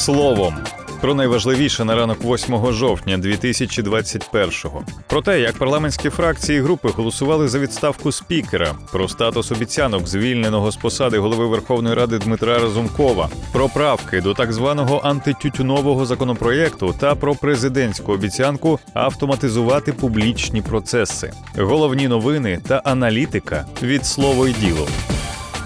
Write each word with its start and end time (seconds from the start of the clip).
словом. 0.00 0.54
Про 1.00 1.14
найважливіше 1.14 1.84
на 1.84 1.94
ранок 1.94 2.18
8 2.24 2.72
жовтня 2.72 3.18
2021-го. 3.18 4.82
Про 5.06 5.22
те, 5.22 5.40
як 5.40 5.58
парламентські 5.58 6.10
фракції 6.10 6.58
і 6.58 6.62
групи 6.62 6.88
голосували 6.96 7.48
за 7.48 7.58
відставку 7.58 8.12
спікера, 8.12 8.74
про 8.92 9.08
статус 9.08 9.52
обіцянок 9.52 10.06
звільненого 10.06 10.70
з 10.70 10.76
посади 10.76 11.18
голови 11.18 11.46
Верховної 11.46 11.94
Ради 11.94 12.18
Дмитра 12.18 12.58
Разумкова, 12.58 13.28
про 13.52 13.68
правки 13.68 14.20
до 14.20 14.34
так 14.34 14.52
званого 14.52 15.00
антитютюнового 15.04 16.06
законопроєкту 16.06 16.94
та 17.00 17.14
про 17.14 17.34
президентську 17.34 18.12
обіцянку 18.12 18.78
автоматизувати 18.94 19.92
публічні 19.92 20.62
процеси, 20.62 21.32
головні 21.58 22.08
новини 22.08 22.60
та 22.68 22.76
аналітика 22.84 23.66
від 23.82 24.06
слово 24.06 24.48
й 24.48 24.52
діло. 24.52 24.88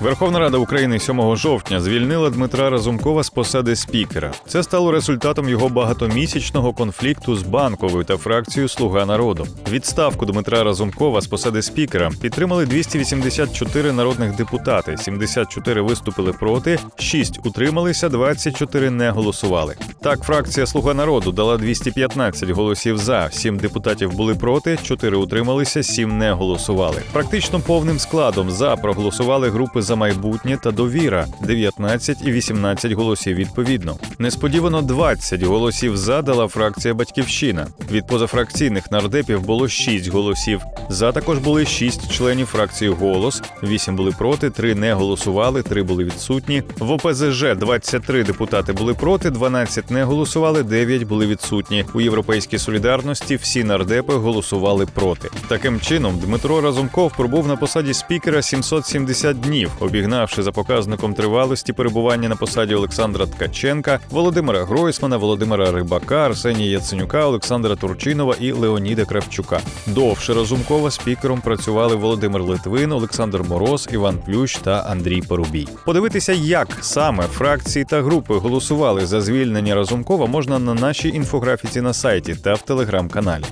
Верховна 0.04 0.38
Рада 0.38 0.58
України 0.58 0.98
7 0.98 1.36
жовтня 1.36 1.80
звільнила 1.80 2.30
Дмитра 2.30 2.70
Разумкова 2.70 3.22
з 3.22 3.30
посади 3.30 3.76
спікера. 3.76 4.32
Це 4.46 4.62
стало 4.62 4.92
результатом 4.92 5.48
його 5.48 5.68
багатомісячного 5.68 6.72
конфлікту 6.72 7.36
з 7.36 7.42
банковою 7.42 8.04
та 8.04 8.16
фракцією 8.16 8.68
Слуга 8.68 9.06
народу. 9.06 9.46
Відставку 9.70 10.26
Дмитра 10.26 10.64
Разумкова 10.64 11.20
з 11.20 11.26
посади 11.26 11.62
спікера 11.62 12.10
підтримали 12.20 12.66
284 12.66 13.92
народних 13.92 14.36
депутати, 14.36 14.96
74 14.96 15.80
виступили 15.80 16.32
проти, 16.32 16.78
6 16.96 17.46
утрималися, 17.46 18.08
24 18.08 18.90
не 18.90 19.10
голосували. 19.10 19.74
Так, 20.02 20.22
фракція 20.22 20.66
Слуга 20.66 20.94
народу 20.94 21.32
дала 21.32 21.56
215 21.56 22.50
голосів 22.50 22.98
за, 22.98 23.30
7 23.32 23.56
депутатів 23.56 24.12
були 24.12 24.34
проти, 24.34 24.78
4 24.82 25.16
утрималися, 25.16 25.82
7 25.82 26.18
не 26.18 26.32
голосували. 26.32 27.02
Практично 27.12 27.60
повним 27.60 27.98
складом 27.98 28.50
за 28.50 28.76
проголосували 28.76 29.50
групи 29.50 29.82
за 29.82 29.93
майбутнє 29.96 30.58
та 30.62 30.70
довіра 30.70 31.26
19 31.42 32.18
і 32.26 32.32
18 32.32 32.92
голосів 32.92 33.36
відповідно. 33.36 33.96
Несподівано 34.18 34.82
20 34.82 35.42
голосів 35.42 35.96
за 35.96 36.22
дала 36.22 36.48
фракція 36.48 36.94
Батьківщина. 36.94 37.66
Від 37.90 38.06
позафракційних 38.06 38.90
нардепів 38.90 39.42
було 39.42 39.68
6 39.68 40.08
голосів. 40.08 40.60
За 40.88 41.12
також 41.12 41.38
були 41.38 41.66
6 41.66 42.12
членів 42.12 42.46
фракції 42.46 42.90
Голос, 42.90 43.42
8 43.62 43.96
були 43.96 44.10
проти, 44.18 44.50
3 44.50 44.74
не 44.74 44.94
голосували, 44.94 45.62
3 45.62 45.82
були 45.82 46.04
відсутні. 46.04 46.62
В 46.78 46.90
ОПЗЖ 46.90 47.44
23 47.56 48.24
депутати 48.24 48.72
були 48.72 48.94
проти, 48.94 49.30
12 49.30 49.90
не 49.90 50.04
голосували, 50.04 50.62
9 50.62 51.02
були 51.02 51.26
відсутні. 51.26 51.84
У 51.94 52.00
європейській 52.00 52.58
солідарності 52.58 53.36
всі 53.36 53.64
нардепи 53.64 54.14
голосували 54.14 54.86
проти. 54.86 55.28
Таким 55.48 55.80
чином, 55.80 56.18
Дмитро 56.18 56.60
Разумков 56.60 57.12
пробув 57.16 57.48
на 57.48 57.56
посаді 57.56 57.94
спікера 57.94 58.42
770 58.42 59.40
днів, 59.40 59.70
обігнавши 59.80 60.42
за 60.42 60.52
показником 60.52 61.14
тривалості 61.14 61.72
перебування 61.72 62.28
на 62.28 62.36
посаді 62.36 62.74
Олександра 62.74 63.26
Ткаченка, 63.26 64.00
Володимира 64.10 64.64
Гройсмана, 64.64 65.16
Володимира 65.16 65.72
Рибака, 65.72 66.26
Арсенія 66.26 66.70
Яценюка, 66.70 67.26
Олександра 67.26 67.76
Турчинова 67.76 68.34
і 68.40 68.52
Леоніда 68.52 69.04
Кравчука. 69.04 69.60
Довше 69.86 70.34
Разумкова 70.34 70.90
спікером 70.90 71.40
працювали 71.40 71.96
Володимир 71.96 72.42
Литвин, 72.42 72.92
Олександр 72.92 73.42
Мороз, 73.42 73.88
Іван 73.92 74.18
Плющ 74.18 74.56
та 74.56 74.86
Андрій 74.90 75.22
Порубій. 75.22 75.68
Подивитися, 75.84 76.32
як 76.32 76.68
саме 76.80 77.22
фракції 77.22 77.84
та 77.84 78.02
групи 78.02 78.34
голосували 78.34 79.06
за 79.06 79.20
звільнення 79.20 79.74
Разумкова, 79.74 80.26
можна 80.26 80.58
на 80.58 80.74
нашій 80.74 81.08
інфографіці 81.08 81.80
на 81.80 81.92
сайті 81.94 82.34
та 82.34 82.54
в 82.54 82.62
телеграм-каналі. 82.62 83.44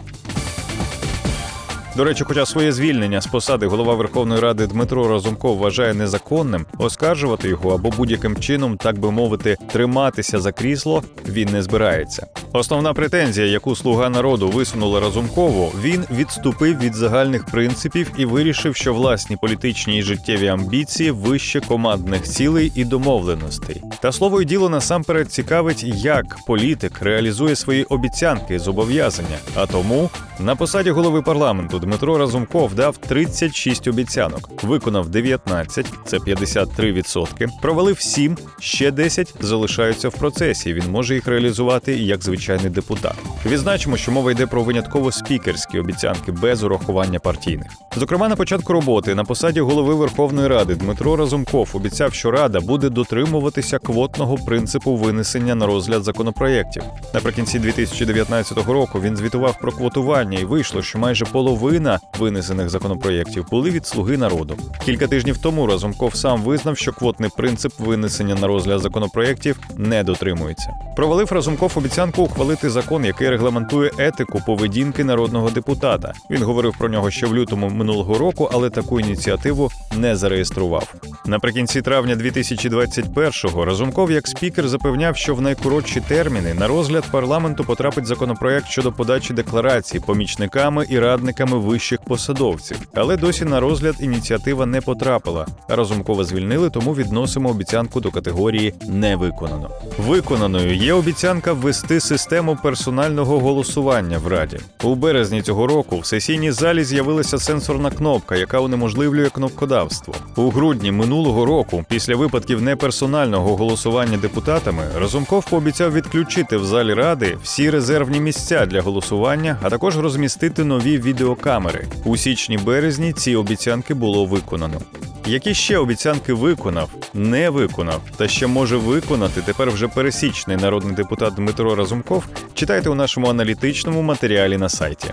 До 1.96 2.04
речі, 2.04 2.24
хоча 2.24 2.46
своє 2.46 2.72
звільнення 2.72 3.20
з 3.20 3.26
посади 3.26 3.66
голова 3.66 3.94
Верховної 3.94 4.40
Ради 4.40 4.66
Дмитро 4.66 5.08
Разумков 5.08 5.58
вважає 5.58 5.94
незаконним, 5.94 6.66
оскаржувати 6.78 7.48
його 7.48 7.74
або 7.74 7.90
будь-яким 7.90 8.36
чином, 8.36 8.76
так 8.76 8.98
би 8.98 9.10
мовити, 9.10 9.56
триматися 9.72 10.40
за 10.40 10.52
крісло 10.52 11.02
він 11.28 11.48
не 11.48 11.62
збирається. 11.62 12.26
Основна 12.54 12.94
претензія, 12.94 13.46
яку 13.46 13.76
слуга 13.76 14.08
народу 14.08 14.48
висунула 14.48 15.00
Разумкову, 15.00 15.72
він 15.80 16.04
відступив 16.10 16.78
від 16.78 16.94
загальних 16.94 17.44
принципів 17.44 18.10
і 18.16 18.24
вирішив, 18.24 18.76
що 18.76 18.94
власні 18.94 19.36
політичні 19.36 19.98
і 19.98 20.02
життєві 20.02 20.48
амбіції 20.48 21.10
вище 21.10 21.60
командних 21.60 22.22
цілей 22.22 22.72
і 22.74 22.84
домовленостей. 22.84 23.82
Та 24.00 24.12
слово 24.12 24.42
й 24.42 24.44
діло 24.44 24.68
насамперед 24.68 25.32
цікавить, 25.32 25.84
як 25.84 26.38
політик 26.46 27.02
реалізує 27.02 27.56
свої 27.56 27.84
обіцянки 27.84 28.58
зобов'язання. 28.58 29.38
А 29.54 29.66
тому 29.66 30.10
на 30.40 30.56
посаді 30.56 30.90
голови 30.90 31.22
парламенту 31.22 31.78
Дмитро 31.78 32.18
Разумков 32.18 32.74
дав 32.74 32.96
36 32.96 33.88
обіцянок, 33.88 34.50
виконав 34.62 35.08
19, 35.08 35.86
це 36.06 36.18
53%, 36.18 37.48
провалив 37.62 38.00
7, 38.00 38.36
ще 38.60 38.90
10 38.90 39.34
залишаються 39.40 40.08
в 40.08 40.14
процесі. 40.14 40.74
Він 40.74 40.90
може 40.90 41.14
їх 41.14 41.26
реалізувати 41.26 41.96
як 41.96 42.22
звичайний 42.42 42.70
депутат. 42.70 43.14
Відзначимо, 43.46 43.96
що 43.96 44.12
мова 44.12 44.30
йде 44.32 44.46
про 44.46 44.62
винятково 44.62 45.12
спікерські 45.12 45.78
обіцянки 45.78 46.32
без 46.32 46.62
урахування 46.62 47.18
партійних. 47.18 47.66
Зокрема, 47.96 48.28
на 48.28 48.36
початку 48.36 48.72
роботи 48.72 49.14
на 49.14 49.24
посаді 49.24 49.60
голови 49.60 49.94
Верховної 49.94 50.48
Ради 50.48 50.74
Дмитро 50.74 51.16
Разумков 51.16 51.70
обіцяв, 51.74 52.14
що 52.14 52.30
Рада 52.30 52.60
буде 52.60 52.88
дотримуватися 52.88 53.78
квотного 53.78 54.36
принципу 54.36 54.96
винесення 54.96 55.54
на 55.54 55.66
розгляд 55.66 56.04
законопроєктів. 56.04 56.82
Наприкінці 57.14 57.58
2019 57.58 58.66
року 58.66 59.00
він 59.00 59.16
звітував 59.16 59.58
про 59.60 59.72
квотування, 59.72 60.38
і 60.38 60.44
вийшло, 60.44 60.82
що 60.82 60.98
майже 60.98 61.24
половина 61.24 62.00
винесених 62.18 62.70
законопроєктів 62.70 63.46
були 63.50 63.70
від 63.70 63.86
слуги 63.86 64.16
народу. 64.16 64.56
Кілька 64.84 65.06
тижнів 65.06 65.38
тому 65.38 65.66
Разумков 65.66 66.16
сам 66.16 66.42
визнав, 66.42 66.76
що 66.78 66.92
квотний 66.92 67.30
принцип 67.36 67.72
винесення 67.78 68.34
на 68.34 68.46
розгляд 68.46 68.80
законопроєктів 68.80 69.60
не 69.76 70.04
дотримується. 70.04 70.70
Провалив 70.96 71.32
Разумков 71.32 71.72
обіцянку 71.76 72.22
ухвалити 72.32 72.70
закон, 72.70 73.04
який 73.04 73.30
регламентує 73.30 73.90
етику 73.98 74.42
поведінки 74.46 75.04
народного 75.04 75.50
депутата. 75.50 76.12
Він 76.30 76.42
говорив 76.42 76.74
про 76.78 76.88
нього 76.88 77.10
ще 77.10 77.26
в 77.26 77.34
лютому 77.34 77.68
минулого 77.68 78.18
року, 78.18 78.48
але 78.52 78.70
таку 78.70 79.00
ініціативу 79.00 79.70
не 79.96 80.16
зареєстрував. 80.16 80.94
Наприкінці 81.26 81.82
травня 81.82 82.14
2021-го 82.16 83.64
Разумков 83.64 84.10
як 84.10 84.28
спікер 84.28 84.68
запевняв, 84.68 85.16
що 85.16 85.34
в 85.34 85.40
найкоротші 85.40 86.00
терміни 86.00 86.54
на 86.54 86.66
розгляд 86.66 87.04
парламенту 87.10 87.64
потрапить 87.64 88.06
законопроект 88.06 88.66
щодо 88.66 88.92
подачі 88.92 89.34
декларацій 89.34 90.00
помічниками 90.00 90.86
і 90.88 90.98
радниками 90.98 91.58
вищих 91.58 92.00
посадовців. 92.00 92.76
Але 92.94 93.16
досі 93.16 93.44
на 93.44 93.60
розгляд 93.60 93.94
ініціатива 94.00 94.66
не 94.66 94.80
потрапила. 94.80 95.46
Разумкова 95.68 96.24
звільнили, 96.24 96.70
тому 96.70 96.94
відносимо 96.94 97.48
обіцянку 97.48 98.00
до 98.00 98.10
категорії 98.10 98.74
не 98.88 99.16
виконано. 99.16 99.70
Виконаною 99.98 100.74
є 100.74 100.92
обіцянка 100.92 101.52
ввести 101.52 102.00
систему 102.00 102.21
персонального 102.62 103.38
голосування 103.38 104.18
в 104.18 104.26
раді. 104.26 104.58
У 104.82 104.94
березні 104.94 105.42
цього 105.42 105.66
року 105.66 105.98
в 105.98 106.06
сесійній 106.06 106.52
залі 106.52 106.84
з'явилася 106.84 107.38
сенсорна 107.38 107.90
кнопка, 107.90 108.36
яка 108.36 108.60
унеможливлює 108.60 109.30
кнопкодавство. 109.30 110.14
У 110.36 110.50
грудні 110.50 110.92
минулого 110.92 111.46
року, 111.46 111.84
після 111.88 112.16
випадків 112.16 112.62
неперсонального 112.62 113.56
голосування 113.56 114.16
депутатами, 114.16 114.82
Разумков 114.98 115.50
пообіцяв 115.50 115.92
відключити 115.92 116.56
в 116.56 116.64
залі 116.64 116.94
ради 116.94 117.36
всі 117.42 117.70
резервні 117.70 118.20
місця 118.20 118.66
для 118.66 118.80
голосування, 118.80 119.58
а 119.62 119.70
також 119.70 119.98
розмістити 119.98 120.64
нові 120.64 120.98
відеокамери. 120.98 121.86
У 122.04 122.16
січні-березні 122.16 123.12
ці 123.12 123.36
обіцянки 123.36 123.94
було 123.94 124.26
виконано. 124.26 124.80
Які 125.26 125.54
ще 125.54 125.78
обіцянки 125.78 126.32
виконав, 126.32 126.90
не 127.14 127.50
виконав 127.50 128.00
та 128.16 128.28
ще 128.28 128.46
може 128.46 128.76
виконати 128.76 129.42
тепер 129.42 129.70
вже 129.70 129.88
пересічний 129.88 130.56
народний 130.56 130.94
депутат 130.94 131.34
Дмитро 131.34 131.74
Разумков, 131.74 132.24
читайте 132.54 132.90
у 132.90 132.94
нашому 132.94 133.26
аналітичному 133.26 134.02
матеріалі 134.02 134.58
на 134.58 134.68
сайті. 134.68 135.10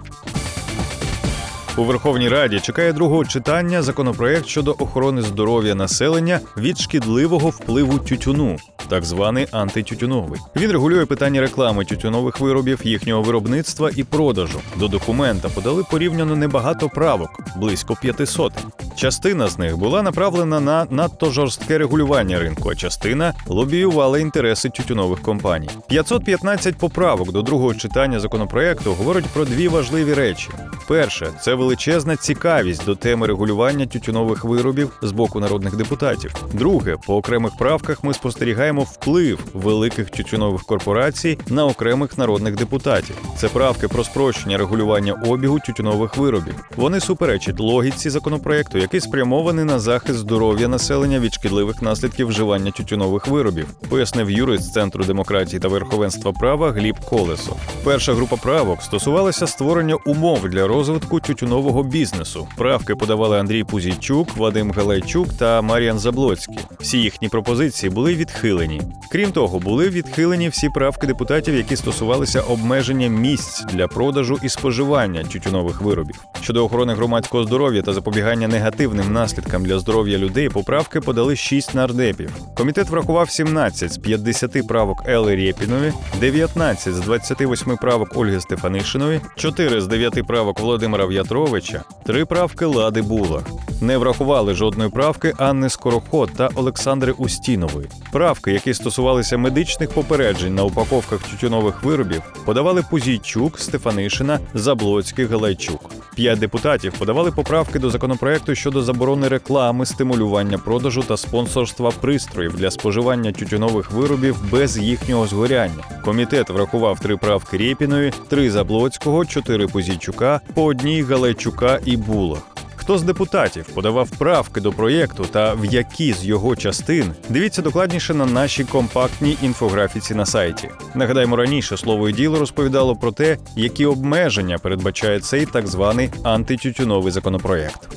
У 1.77 1.83
Верховній 1.83 2.29
Раді 2.29 2.59
чекає 2.59 2.93
другого 2.93 3.25
читання 3.25 3.81
законопроект 3.81 4.45
щодо 4.45 4.75
охорони 4.79 5.21
здоров'я 5.21 5.75
населення 5.75 6.39
від 6.57 6.79
шкідливого 6.79 7.49
впливу 7.49 7.99
тютюну, 7.99 8.57
так 8.87 9.05
званий 9.05 9.47
антитютюновий. 9.51 10.39
Він 10.55 10.71
регулює 10.71 11.05
питання 11.05 11.41
реклами 11.41 11.85
тютюнових 11.85 12.39
виробів, 12.39 12.79
їхнього 12.83 13.21
виробництва 13.21 13.89
і 13.95 14.03
продажу. 14.03 14.59
До 14.75 14.87
документа 14.87 15.49
подали 15.49 15.83
порівняно 15.91 16.35
небагато 16.35 16.89
правок, 16.89 17.39
близько 17.57 17.97
500. 18.01 18.53
Частина 18.95 19.47
з 19.47 19.59
них 19.59 19.77
була 19.77 20.01
направлена 20.01 20.59
на 20.59 20.87
надто 20.89 21.31
жорстке 21.31 21.77
регулювання 21.77 22.39
ринку, 22.39 22.69
а 22.69 22.75
частина 22.75 23.33
лобіювала 23.47 24.19
інтереси 24.19 24.69
тютюнових 24.69 25.21
компаній. 25.21 25.69
515 25.87 26.77
поправок 26.77 27.31
до 27.31 27.41
другого 27.41 27.73
читання 27.73 28.19
законопроекту 28.19 28.93
говорить 28.93 29.25
про 29.25 29.45
дві 29.45 29.67
важливі 29.67 30.13
речі: 30.13 30.49
перше 30.87 31.27
це 31.41 31.53
величезна 31.59 32.15
цікавість 32.15 32.85
до 32.85 32.95
теми 32.95 33.27
регулювання 33.27 33.85
тютюнових 33.85 34.43
виробів 34.43 34.91
з 35.01 35.11
боку 35.11 35.39
народних 35.39 35.75
депутатів. 35.75 36.35
Друге, 36.53 36.95
по 37.07 37.15
окремих 37.17 37.57
правках 37.57 38.03
ми 38.03 38.13
спостерігаємо 38.13 38.81
вплив 38.81 39.39
великих 39.53 40.09
тютюнових 40.09 40.63
корпорацій 40.63 41.37
на 41.47 41.65
окремих 41.65 42.17
народних 42.17 42.55
депутатів. 42.55 43.15
Це 43.37 43.47
правки 43.47 43.87
про 43.87 44.03
спрощення 44.03 44.57
регулювання 44.57 45.13
обігу 45.13 45.59
тютюнових 45.59 46.17
виробів. 46.17 46.55
Вони 46.75 46.99
суперечать 46.99 47.59
логіці 47.59 48.09
законопроекту, 48.09 48.77
який 48.77 48.99
спрямований 48.99 49.65
на 49.65 49.79
захист 49.79 50.19
здоров'я 50.19 50.67
населення 50.67 51.19
від 51.19 51.33
шкідливих 51.33 51.81
наслідків 51.81 52.27
вживання 52.27 52.71
тютюнових 52.71 53.27
виробів, 53.27 53.67
пояснив 53.89 54.31
юрист 54.31 54.73
Центру 54.73 55.03
демократії 55.03 55.59
та 55.59 55.67
верховенства 55.67 56.31
права 56.31 56.71
Гліб 56.71 56.99
Колесо. 56.99 57.55
Перша 57.83 58.13
група 58.13 58.35
правок 58.35 58.81
стосувалася 58.81 59.47
створення 59.47 59.95
умов 59.95 60.49
для 60.49 60.67
розвитку 60.67 61.19
тютюнового 61.49 61.83
бізнесу. 61.83 62.47
Правки 62.57 62.95
подавали 62.95 63.39
Андрій 63.39 63.63
Пузійчук, 63.63 64.37
Вадим 64.37 64.71
Галайчук 64.71 65.33
та 65.33 65.61
Мар'ян 65.61 65.99
Заблоцький. 65.99 66.59
Всі 66.79 66.97
їхні 66.97 67.29
пропозиції 67.29 67.89
були 67.89 68.15
відхилені. 68.15 68.81
Крім 69.11 69.31
того, 69.31 69.59
були 69.59 69.89
відхилені 69.89 70.49
всі 70.49 70.69
правки 70.69 71.07
депутатів, 71.07 71.55
які 71.55 71.75
стосувалися 71.75 72.41
обмеження 72.41 73.07
місць 73.07 73.65
для 73.73 73.87
продажу 73.87 74.39
і 74.43 74.49
споживання 74.49 75.23
тютюнових 75.23 75.81
виробів. 75.81 76.15
Щодо 76.41 76.65
охорони 76.65 76.93
громадського 76.93 77.43
здоров'я 77.43 77.81
та 77.81 77.93
запобігання 77.93 78.47
негативним 78.47 79.13
наслідкам 79.13 79.65
для 79.65 79.79
здоров'я 79.79 80.17
людей, 80.17 80.49
поправки 80.49 81.01
подали 81.01 81.35
6 81.35 81.75
нардепів. 81.75 82.31
Комітет 82.57 82.89
врахував 82.89 83.29
17 83.29 83.93
з 83.93 83.97
50 83.97 84.67
правок 84.67 85.03
Ели 85.07 85.35
Рєпіної, 85.35 85.93
19 86.19 86.93
з 86.93 86.99
28 86.99 87.77
правок 87.77 88.17
Ольги 88.17 88.39
Стефанишиної, 88.39 89.21
4 89.35 89.81
з 89.81 89.87
9 89.87 90.27
правок 90.27 90.59
Володимира 90.59 91.05
В'ятровича, 91.39 91.83
3 92.05 92.25
правки 92.25 92.65
Лади 92.65 93.01
Булах. 93.01 93.43
Не 93.81 93.97
врахували 93.97 94.53
жодної 94.53 94.89
правки 94.89 95.33
Анни 95.37 95.69
Скороход 95.69 96.31
та 96.37 96.49
Олександри 96.55 97.11
Устінової. 97.11 97.87
Правки, 98.11 98.51
які 98.51 98.73
стосувалися 98.73 99.37
медичних 99.37 99.89
попереджень 99.89 100.55
на 100.55 100.63
упаковках 100.63 101.21
тютюнових 101.21 101.83
виробів, 101.83 102.21
подавали 102.45 102.83
Пузійчук, 102.89 103.59
Стефанишина, 103.59 104.39
Заблоцький, 104.53 105.25
Галайчук. 105.25 105.91
П'ять 106.19 106.39
депутатів 106.39 106.93
подавали 106.99 107.31
поправки 107.31 107.79
до 107.79 107.89
законопроекту 107.89 108.55
щодо 108.55 108.81
заборони 108.81 109.27
реклами, 109.27 109.85
стимулювання 109.85 110.57
продажу 110.57 111.03
та 111.03 111.17
спонсорства 111.17 111.91
пристроїв 112.01 112.55
для 112.55 112.71
споживання 112.71 113.31
тютюнових 113.31 113.91
виробів 113.91 114.51
без 114.51 114.77
їхнього 114.77 115.27
згоряння. 115.27 115.83
Комітет 116.05 116.49
врахував 116.49 116.99
три 116.99 117.17
правки 117.17 117.57
Рєпіної, 117.57 118.13
три 118.27 118.51
Заблоцького, 118.51 119.25
чотири 119.25 119.67
Пузійчука, 119.67 120.41
по 120.53 120.63
одній 120.63 121.01
Галайчука 121.01 121.79
і 121.85 121.97
Булах. 121.97 122.58
Хто 122.89 122.97
з 122.97 123.03
депутатів 123.03 123.65
подавав 123.73 124.09
правки 124.09 124.61
до 124.61 124.71
проєкту 124.71 125.25
та 125.25 125.53
в 125.53 125.65
які 125.65 126.13
з 126.13 126.25
його 126.25 126.55
частин, 126.55 127.13
дивіться 127.29 127.61
докладніше 127.61 128.13
на 128.13 128.25
нашій 128.25 128.63
компактній 128.63 129.37
інфографіці 129.41 130.15
на 130.15 130.25
сайті. 130.25 130.69
Нагадаємо, 130.95 131.35
раніше 131.35 131.77
слово 131.77 132.09
і 132.09 132.13
діло 132.13 132.39
розповідало 132.39 132.95
про 132.95 133.11
те, 133.11 133.37
які 133.55 133.85
обмеження 133.85 134.57
передбачає 134.57 135.19
цей 135.19 135.45
так 135.45 135.67
званий 135.67 136.09
антитютюновий 136.23 137.11
законопроєкт. 137.11 137.89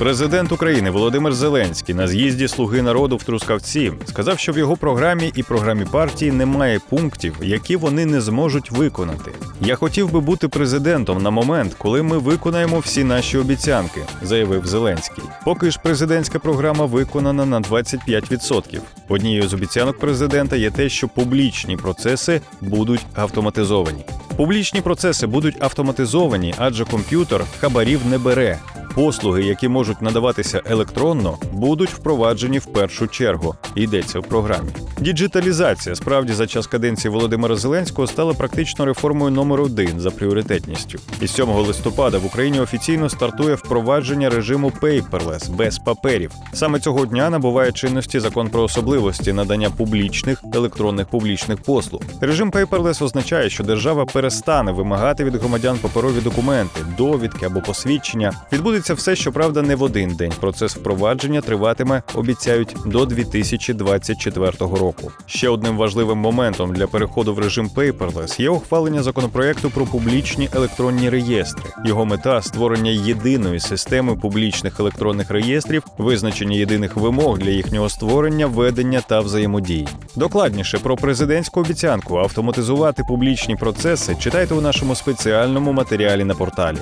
Президент 0.00 0.52
України 0.52 0.90
Володимир 0.90 1.34
Зеленський 1.34 1.94
на 1.94 2.08
з'їзді 2.08 2.48
Слуги 2.48 2.82
народу 2.82 3.16
в 3.16 3.24
Трускавці 3.24 3.92
сказав, 4.04 4.38
що 4.38 4.52
в 4.52 4.58
його 4.58 4.76
програмі 4.76 5.32
і 5.34 5.42
програмі 5.42 5.84
партії 5.84 6.32
немає 6.32 6.80
пунктів, 6.88 7.36
які 7.42 7.76
вони 7.76 8.06
не 8.06 8.20
зможуть 8.20 8.70
виконати. 8.70 9.32
Я 9.60 9.74
хотів 9.74 10.12
би 10.12 10.20
бути 10.20 10.48
президентом 10.48 11.22
на 11.22 11.30
момент, 11.30 11.74
коли 11.78 12.02
ми 12.02 12.18
виконаємо 12.18 12.78
всі 12.78 13.04
наші 13.04 13.38
обіцянки, 13.38 14.00
заявив 14.22 14.66
Зеленський. 14.66 15.24
Поки 15.44 15.70
ж 15.70 15.78
президентська 15.82 16.38
програма 16.38 16.86
виконана 16.86 17.46
на 17.46 17.60
25%. 17.60 18.80
Однією 19.08 19.48
з 19.48 19.54
обіцянок 19.54 19.98
президента 19.98 20.56
є 20.56 20.70
те, 20.70 20.88
що 20.88 21.08
публічні 21.08 21.76
процеси 21.76 22.40
будуть 22.60 23.06
автоматизовані. 23.14 24.04
Публічні 24.36 24.80
процеси 24.80 25.26
будуть 25.26 25.62
автоматизовані, 25.62 26.54
адже 26.58 26.84
комп'ютер 26.84 27.44
хабарів 27.60 28.00
не 28.10 28.18
бере. 28.18 28.58
Послуги, 28.94 29.44
які 29.44 29.68
можуть 29.68 29.89
надаватися 30.00 30.62
електронно, 30.64 31.38
будуть 31.52 31.90
впроваджені 31.90 32.58
в 32.58 32.66
першу 32.66 33.06
чергу. 33.08 33.54
Йдеться 33.74 34.20
в 34.20 34.22
програмі. 34.22 34.68
Діджиталізація 35.00 35.94
справді 35.94 36.32
за 36.32 36.46
час 36.46 36.66
каденції 36.66 37.12
Володимира 37.12 37.56
Зеленського 37.56 38.06
стала 38.06 38.34
практично 38.34 38.84
реформою 38.84 39.30
номер 39.30 39.60
один 39.60 40.00
за 40.00 40.10
пріоритетністю. 40.10 40.98
І 41.20 41.28
7 41.28 41.48
листопада 41.48 42.18
в 42.18 42.26
Україні 42.26 42.60
офіційно 42.60 43.08
стартує 43.08 43.54
впровадження 43.54 44.30
режиму 44.30 44.72
paperless, 44.82 45.50
без 45.50 45.78
паперів. 45.78 46.32
Саме 46.52 46.80
цього 46.80 47.06
дня 47.06 47.30
набуває 47.30 47.72
чинності 47.72 48.20
закон 48.20 48.48
про 48.48 48.62
особливості 48.62 49.32
надання 49.32 49.70
публічних 49.70 50.42
електронних 50.54 51.06
публічних 51.06 51.62
послуг. 51.62 52.00
Режим 52.20 52.50
paperless 52.50 53.04
означає, 53.04 53.50
що 53.50 53.64
держава 53.64 54.04
перестане 54.04 54.72
вимагати 54.72 55.24
від 55.24 55.36
громадян 55.36 55.78
паперові 55.78 56.20
документи, 56.20 56.80
довідки 56.98 57.46
або 57.46 57.60
посвідчення. 57.60 58.32
Відбудеться 58.52 58.94
все, 58.94 59.16
щоправда, 59.16 59.62
не 59.62 59.74
в 59.80 59.82
один 59.82 60.14
день. 60.14 60.32
Процес 60.40 60.76
впровадження 60.76 61.40
триватиме, 61.40 62.02
обіцяють, 62.14 62.76
до 62.86 63.06
2024 63.06 64.52
року. 64.58 65.12
Ще 65.26 65.48
одним 65.48 65.76
важливим 65.76 66.18
моментом 66.18 66.72
для 66.72 66.86
переходу 66.86 67.34
в 67.34 67.38
режим 67.38 67.70
paperless 67.76 68.40
є 68.40 68.50
ухвалення 68.50 69.02
законопроекту 69.02 69.70
про 69.70 69.86
публічні 69.86 70.48
електронні 70.54 71.10
реєстри. 71.10 71.64
Його 71.84 72.06
мета 72.06 72.42
створення 72.42 72.90
єдиної 72.90 73.60
системи 73.60 74.16
публічних 74.16 74.80
електронних 74.80 75.30
реєстрів, 75.30 75.82
визначення 75.98 76.56
єдиних 76.56 76.96
вимог 76.96 77.38
для 77.38 77.50
їхнього 77.50 77.88
створення, 77.88 78.46
ведення 78.46 79.00
та 79.08 79.20
взаємодії. 79.20 79.88
Докладніше 80.16 80.78
про 80.78 80.96
президентську 80.96 81.60
обіцянку 81.60 82.18
автоматизувати 82.18 83.04
публічні 83.08 83.56
процеси 83.56 84.16
читайте 84.20 84.54
у 84.54 84.60
нашому 84.60 84.94
спеціальному 84.94 85.72
матеріалі 85.72 86.24
на 86.24 86.34
порталі. 86.34 86.78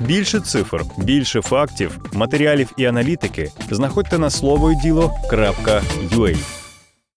Більше 0.00 0.40
цифр, 0.40 0.84
більше 0.98 1.42
фактів, 1.42 1.98
матеріалів 2.12 2.72
і 2.76 2.84
аналітики 2.84 3.52
знаходьте 3.70 4.18
на 4.18 4.30
слово 4.30 4.70
й 4.70 4.74
діло.ua. 4.74 6.59